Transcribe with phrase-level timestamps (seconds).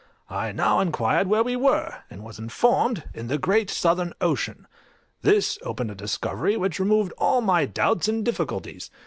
[0.31, 4.65] I now inquired where we were, and was informed, in the great Southern Ocean;
[5.21, 8.89] this opened a discovery which removed all my doubts and difficulties.